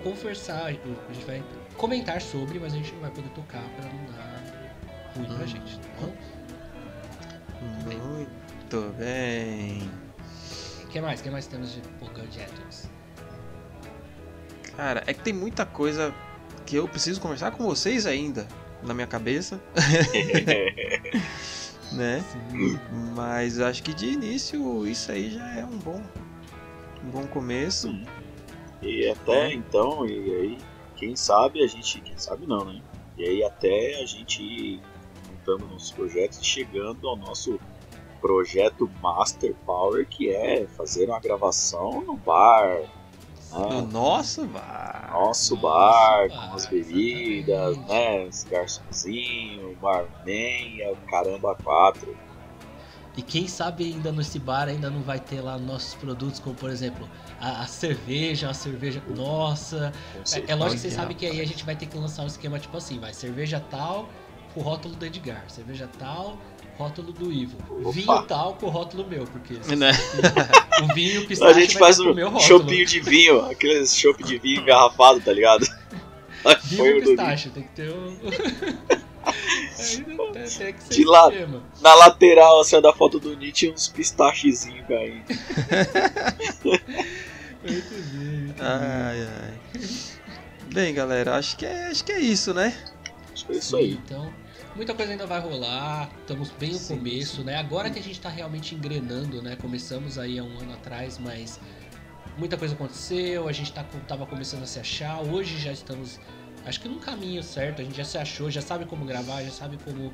[0.03, 1.43] conversar, a gente vai
[1.77, 4.43] comentar sobre, mas a gente não vai poder tocar pra não dar
[5.17, 5.49] ruim pra Hum.
[5.49, 6.13] gente, tá bom?
[7.85, 9.91] Muito bem.
[10.85, 11.21] O que mais?
[11.21, 12.87] O que mais temos de projetos?
[14.77, 16.15] Cara, é que tem muita coisa
[16.63, 18.47] que eu preciso conversar com vocês ainda
[18.83, 19.61] na minha cabeça,
[21.93, 22.25] né?
[23.15, 26.03] Mas acho que de início isso aí já é um bom,
[27.05, 27.95] um bom começo.
[28.83, 30.59] E até então, e aí,
[30.97, 32.01] quem sabe a gente.
[32.01, 32.83] Quem sabe não, né?
[33.17, 34.81] E aí até a gente ir
[35.29, 37.61] montando nossos projetos e chegando ao nosso
[38.21, 42.81] projeto Master Power, que é fazer uma gravação no bar.
[43.53, 43.89] No Né?
[43.93, 45.11] nosso bar.
[45.13, 47.89] Nosso Nosso bar, bar, com as bebidas, exatamente.
[47.89, 48.27] né?
[48.29, 52.17] Os garçonzinhos, barman, o caramba quatro.
[53.15, 56.71] E quem sabe ainda nesse bar ainda não vai ter lá nossos produtos, como por
[56.71, 57.07] exemplo,
[57.39, 59.93] a, a cerveja, a cerveja nossa.
[60.33, 62.27] É, é lógico que vocês sabem que aí a gente vai ter que lançar um
[62.27, 64.09] esquema tipo assim, vai cerveja tal
[64.55, 66.39] com o rótulo do Edgar, cerveja tal,
[66.77, 67.91] rótulo do Ivo, Opa.
[67.93, 69.93] vinho tal com o rótulo meu, porque Né?
[70.83, 72.41] o vinho A pistache gente vai faz meu um rótulo.
[72.41, 75.67] chopinho de vinho, aqueles chopp de vinho engarrafado, tá ligado?
[76.65, 78.17] Vinho o do- pistache, tem que ter um...
[79.79, 81.33] Aí tem, tem que ser De lado.
[81.33, 81.63] esquema.
[81.81, 85.23] Na lateral, assim, da foto do Nietzsche, uns pistachezinhos caindo.
[87.63, 88.67] Muito bem, muito bem.
[88.67, 89.59] Ai, ai.
[90.73, 92.75] Bem, galera, acho que é, acho que é isso, né?
[93.33, 93.93] Acho que é isso Sim, aí.
[94.05, 94.33] Então,
[94.75, 96.11] muita coisa ainda vai rolar.
[96.21, 97.57] Estamos bem no Sim, começo, né?
[97.57, 99.57] Agora que a gente tá realmente engrenando, né?
[99.57, 101.61] Começamos aí há um ano atrás, mas
[102.37, 105.21] muita coisa aconteceu, a gente tá, tava começando a se achar.
[105.21, 106.21] Hoje já estamos,
[106.65, 109.51] acho que num caminho certo, a gente já se achou, já sabe como gravar, já
[109.51, 110.13] sabe como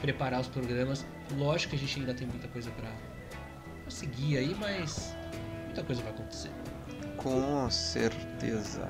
[0.00, 1.04] preparar os programas.
[1.36, 2.90] Lógico que a gente ainda tem muita coisa pra
[3.90, 5.16] pra seguir aí, mas
[5.66, 6.50] muita coisa vai acontecer.
[7.16, 8.88] Com certeza.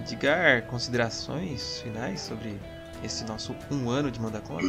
[0.00, 2.58] Edgar, considerações finais sobre
[3.02, 4.64] esse nosso um ano de Manda Conta?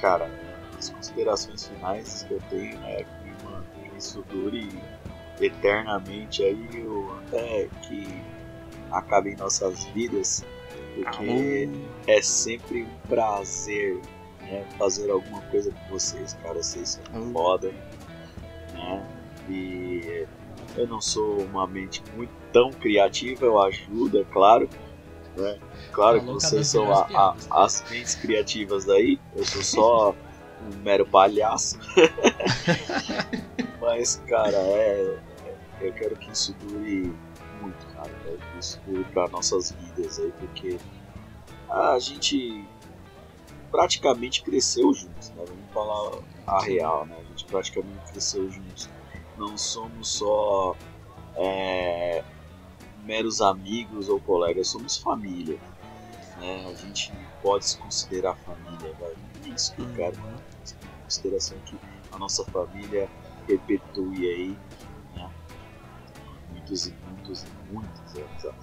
[0.00, 0.30] Cara,
[0.78, 3.64] as considerações finais que eu tenho é que, mano,
[3.96, 4.68] isso dure
[5.40, 8.06] eternamente aí, ou até que
[8.90, 10.44] acabe em nossas vidas,
[10.94, 11.68] porque
[12.06, 14.00] é sempre um prazer
[14.42, 17.32] né, fazer alguma coisa com vocês, cara, vocês são Alô.
[17.32, 17.72] foda,
[18.72, 19.06] né?
[19.48, 20.26] E
[20.76, 24.68] eu não sou uma mente muito tão criativa, eu ajudo, é claro.
[25.38, 25.58] Né?
[25.92, 27.06] Claro que vocês são a-
[27.52, 31.78] a- as mentes criativas daí, eu sou só um mero palhaço.
[33.80, 35.18] Mas, cara, é,
[35.80, 37.12] eu quero que isso dure
[37.60, 38.10] muito, cara.
[38.10, 40.78] Eu quero que isso dure para nossas vidas aí, porque
[41.70, 42.64] a gente
[43.70, 45.44] praticamente cresceu juntos, né?
[45.46, 47.16] Vamos falar a real, né?
[47.20, 48.88] A gente praticamente cresceu juntos.
[49.36, 50.74] Não somos só
[51.36, 52.24] é,
[53.08, 55.58] meros amigos ou colegas, somos família.
[56.38, 56.66] Né?
[56.68, 57.10] A gente
[57.42, 59.16] pode se considerar família, velho.
[59.46, 60.16] É isso que eu quero.
[60.16, 61.76] Em consideração que
[62.12, 63.08] a nossa família
[63.46, 64.56] perpetue aí,
[65.16, 65.30] né?
[66.52, 68.58] Muitos e muitos e muitos anos.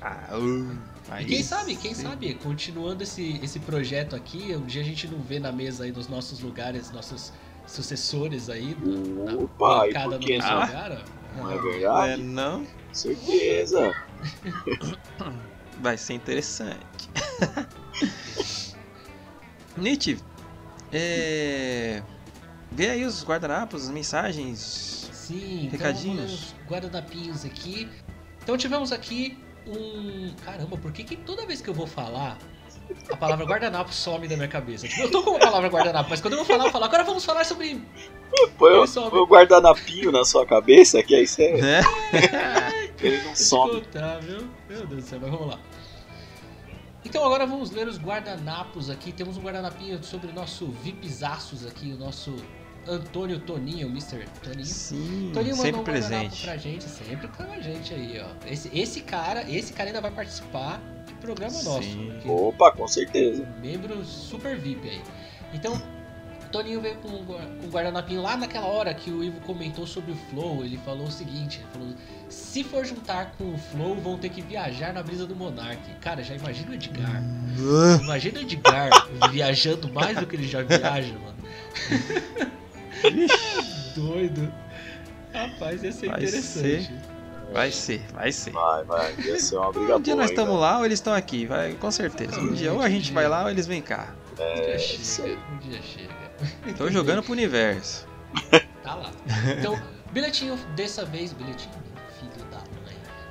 [0.00, 4.84] Ah, uh, E quem sabe, quem sabe, continuando esse, esse projeto aqui, um dia a
[4.84, 7.34] gente não vê na mesa aí dos nossos lugares, nossos
[7.66, 11.19] sucessores aí, na Opa, e bancada nosso lugar, ó.
[11.36, 12.22] Não é É, verdade?
[12.22, 12.64] não?
[12.64, 13.94] Com certeza.
[15.80, 17.08] Vai ser interessante.
[19.76, 20.18] Nietzsche,
[20.92, 22.02] é...
[22.72, 25.08] vê aí os guardanapos, as mensagens.
[25.12, 26.32] Sim, então Recadinhos?
[26.32, 27.88] os guardanapinhos aqui.
[28.42, 30.34] Então tivemos aqui um.
[30.44, 32.36] Caramba, por que, que toda vez que eu vou falar,
[33.10, 34.86] a palavra guardanapo some da minha cabeça?
[34.88, 37.04] Tipo, eu tô com a palavra guardanapo, mas quando eu vou falar, eu falo, agora
[37.04, 37.82] vamos falar sobre.
[38.56, 38.78] Põe, Ele
[39.18, 41.80] o- guardanapinho na sua cabeça, que aí você, Né?
[43.02, 43.80] ele não some.
[43.80, 44.48] contar, viu?
[44.68, 45.58] Meu Deus do céu, mas vamos lá.
[47.04, 49.10] Então agora vamos ler os guardanapos aqui.
[49.10, 52.34] Temos um guardanapinho sobre o nosso VIPzaços aqui, o nosso
[52.86, 54.26] Antônio Toninho, Mr.
[54.42, 54.64] Toninho.
[54.64, 56.44] Sim, Toninho mandou sempre um presente.
[56.44, 58.46] pra gente, sempre tá com a gente aí, ó.
[58.46, 61.82] Esse, esse cara, esse cara ainda vai participar de programa nosso.
[61.82, 62.10] Sim.
[62.12, 63.46] porque Opa, com certeza.
[63.60, 65.02] membro super VIP aí.
[65.52, 65.80] Então,
[66.50, 70.16] Toninho veio com, com um guardanapinho lá naquela hora que o Ivo comentou sobre o
[70.16, 70.64] Flow.
[70.64, 71.94] Ele falou o seguinte: ele falou,
[72.28, 75.80] se for juntar com o Flow, vão ter que viajar na brisa do Monark.
[76.00, 77.22] Cara, já imagina o Edgar.
[78.02, 78.90] Imagina o Edgar
[79.30, 82.50] viajando mais do que ele já viaja, mano.
[83.94, 84.52] Doido.
[85.32, 86.92] Rapaz, ia ser Vai interessante.
[87.52, 88.52] Vai ser, vai ser.
[88.52, 89.14] Vai, vai.
[89.18, 91.74] Ia ser uma briga Um dia boa, nós estamos lá ou eles estão aqui, vai,
[91.74, 92.40] com certeza.
[92.40, 94.14] Um dia ou a gente vai lá ou eles vêm cá.
[94.32, 96.74] Um dia chega, um dia chega.
[96.76, 98.06] Tô jogando pro universo.
[98.82, 99.10] Tá lá.
[99.58, 99.80] Então,
[100.12, 101.74] bilhetinho dessa vez, bilhetinho,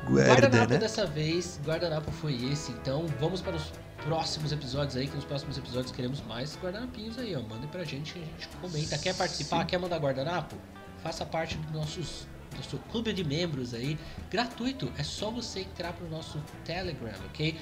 [0.09, 0.25] mãe.
[0.25, 0.79] Guardanapo né?
[0.79, 3.71] dessa vez, guardanapo foi esse, então vamos para os
[4.03, 7.41] próximos episódios aí, que nos próximos episódios queremos mais guardanapinhos aí, ó.
[7.41, 8.97] Mandem pra gente que a gente comenta.
[8.97, 9.65] Quer participar?
[9.65, 10.55] Quer mandar guardanapo?
[11.03, 13.97] Faça parte do nossos nosso clube de membros aí,
[14.29, 14.91] gratuito.
[14.97, 17.55] É só você entrar pro nosso Telegram, ok?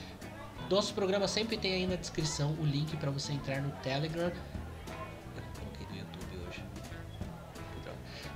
[0.70, 4.32] Nosso programa sempre tem aí na descrição o link para você entrar no Telegram.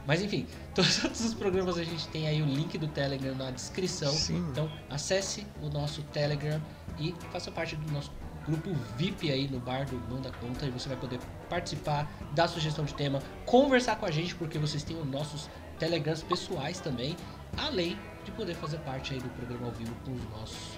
[0.05, 4.11] Mas enfim, todos os programas a gente tem aí o link do Telegram na descrição.
[4.11, 4.37] Sim.
[4.51, 6.61] Então acesse o nosso Telegram
[6.99, 8.11] e faça parte do nosso
[8.45, 12.85] grupo VIP aí no bar do Manda Conta e você vai poder participar, dar sugestão
[12.85, 17.15] de tema, conversar com a gente, porque vocês têm os nossos Telegrams pessoais também,
[17.57, 20.75] além de poder fazer parte aí do programa ao vivo com os nossos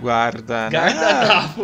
[0.00, 1.62] Guardanapo.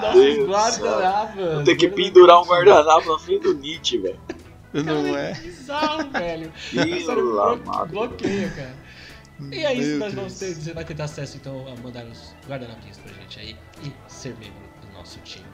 [0.00, 1.54] nossos Deus do guardanapos.
[1.54, 4.20] Vou ter que pendurar um guardanapo na frente do Nietzsche, velho.
[4.72, 5.32] Não é?
[5.34, 6.52] Que bizarro, velho.
[6.72, 7.90] Pela blo- madre.
[7.92, 8.74] bloqueia, cara.
[9.50, 12.34] E é isso, Meu nós vamos ter, você vai ter acesso então a mandar os
[12.46, 15.46] guardanapinhos pra gente aí e ser membro do nosso time.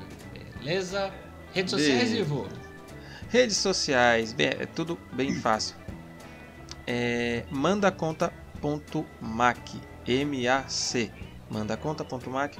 [0.58, 1.12] Beleza?
[1.52, 2.12] Redes sociais.
[2.12, 2.48] Ivo?
[3.28, 5.76] Redes sociais, bem, é tudo bem fácil.
[6.86, 7.44] É,
[8.66, 9.58] mandaconta.mac,
[10.06, 11.10] M-A-C,
[11.50, 12.54] mandaconta.mac.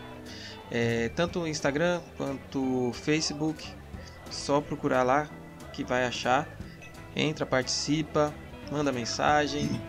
[0.71, 3.67] É, tanto o Instagram quanto Facebook,
[4.31, 5.29] só procurar lá
[5.73, 6.49] que vai achar.
[7.15, 8.33] Entra, participa,
[8.71, 9.81] manda mensagem.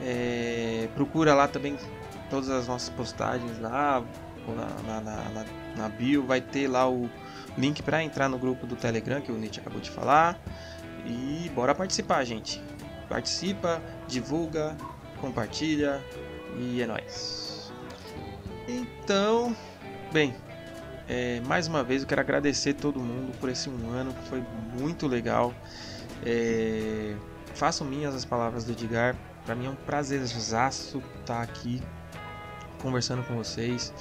[0.00, 1.76] É, procura lá também
[2.30, 4.02] todas as nossas postagens lá
[4.46, 5.44] na, na, na, na-
[5.76, 6.24] na bio.
[6.26, 7.08] Vai ter lá o
[7.56, 10.38] link para entrar no grupo do Telegram que o Nietzsche acabou de falar.
[11.06, 12.62] E bora participar, gente.
[13.08, 14.76] Participa, divulga,
[15.18, 16.02] compartilha
[16.58, 17.72] e é nóis.
[18.66, 19.56] Então,
[20.12, 20.34] bem,
[21.08, 24.42] é, mais uma vez eu quero agradecer todo mundo por esse um ano que foi
[24.78, 25.54] muito legal.
[26.24, 27.14] É,
[27.54, 29.16] façam minhas as palavras do Edgar.
[29.46, 31.82] Para mim é um prazerzaço estar aqui
[32.82, 33.92] conversando com vocês,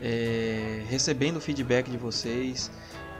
[0.00, 2.70] é, recebendo o feedback de vocês.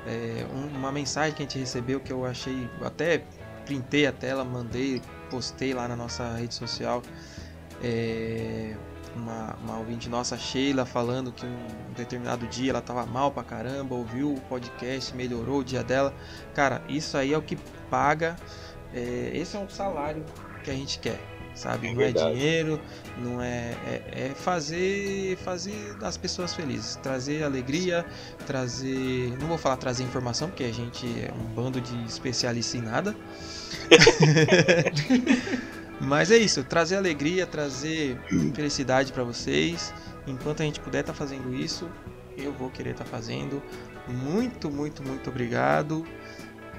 [0.07, 3.25] É, um- uma mensagem que a gente recebeu que eu achei, até
[3.65, 7.03] printei a tela, mandei, postei lá na nossa rede social.
[7.83, 8.75] É,
[9.17, 13.95] uma, uma ouvinte nossa, Sheila, falando que um determinado dia ela tava mal pra caramba,
[13.95, 16.13] ouviu o podcast, melhorou o dia dela.
[16.55, 17.57] Cara, isso aí é o que
[17.91, 18.37] paga.
[18.93, 20.25] é, esse é um salário
[20.63, 21.21] que a gente quer,
[21.55, 21.89] sabe?
[21.89, 22.81] É não é dinheiro,
[23.19, 28.05] não é, é, é fazer fazer as pessoas felizes, trazer alegria,
[28.47, 32.85] trazer, não vou falar trazer informação porque a gente é um bando de especialistas em
[32.85, 33.15] nada.
[36.01, 38.19] Mas é isso, trazer alegria, trazer
[38.55, 39.95] felicidade pra vocês.
[40.27, 41.89] Enquanto a gente puder estar fazendo isso,
[42.37, 43.63] eu vou querer estar fazendo.
[44.09, 46.05] Muito, muito, muito obrigado.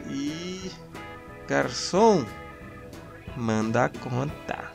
[0.09, 0.71] E
[1.47, 2.25] garçom,
[3.35, 4.74] manda conta.